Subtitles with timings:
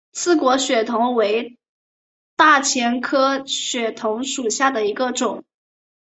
[0.13, 1.59] 刺果血桐为
[2.35, 5.43] 大戟科血桐属下的一个种。